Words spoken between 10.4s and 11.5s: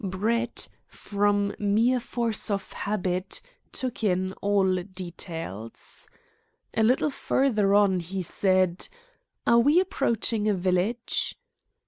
a village?"